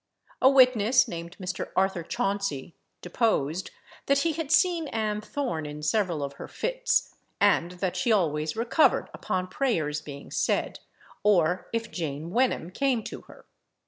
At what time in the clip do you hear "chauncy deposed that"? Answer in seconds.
2.01-4.17